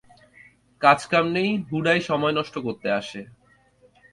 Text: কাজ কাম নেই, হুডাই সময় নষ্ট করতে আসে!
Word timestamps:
কাজ 0.81 0.99
কাম 1.11 1.25
নেই, 1.33 1.49
হুডাই 1.69 1.99
সময় 2.09 2.33
নষ্ট 2.39 2.55
করতে 2.65 2.87
আসে! 2.99 3.21